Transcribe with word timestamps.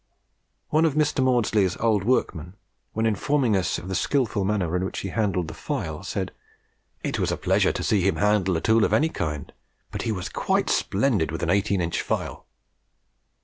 One 0.69 0.83
of 0.85 0.95
Mr. 0.95 1.23
Maudslay's 1.23 1.77
old 1.77 2.03
workmen, 2.05 2.55
when 2.93 3.05
informing 3.05 3.55
us 3.55 3.77
of 3.77 3.87
the 3.87 3.93
skilful 3.93 4.43
manner 4.43 4.75
in 4.75 4.83
which 4.83 5.01
he 5.01 5.09
handled 5.09 5.47
the 5.47 5.53
file, 5.53 6.01
said, 6.01 6.31
"It 7.03 7.19
was 7.19 7.31
a 7.31 7.37
pleasure 7.37 7.71
to 7.71 7.83
see 7.83 8.01
him 8.01 8.15
handle 8.15 8.57
a 8.57 8.61
tool 8.61 8.83
of 8.83 8.93
any 8.93 9.09
kind, 9.09 9.53
but 9.91 10.01
he 10.01 10.11
was 10.11 10.27
QUITE 10.27 10.71
SPLENDID 10.71 11.29
with 11.29 11.43
an 11.43 11.51
eighteen 11.51 11.81
inch 11.81 12.01
file!" 12.01 12.47